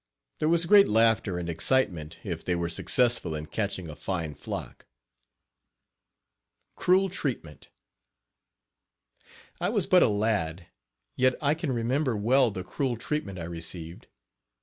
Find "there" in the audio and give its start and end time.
0.39-0.49